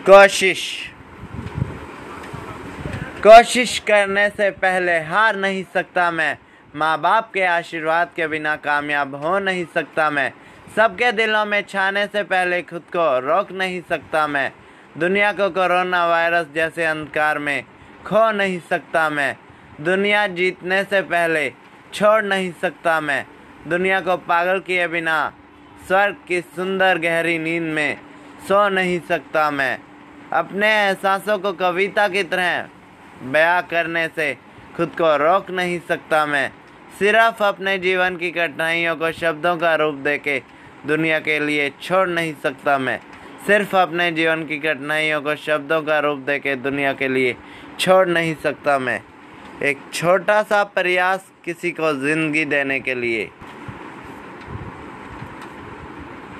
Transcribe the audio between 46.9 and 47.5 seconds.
के लिए